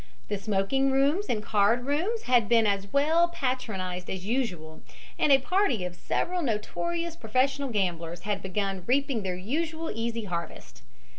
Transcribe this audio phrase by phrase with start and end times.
[0.29, 4.81] The smoking rooms and card rooms had been as well patronized as usual,
[5.19, 10.81] and a party of several notorious professional gamblers had begun reaping their usual easy harvest.